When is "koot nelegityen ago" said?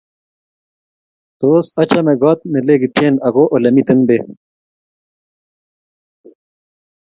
2.21-3.43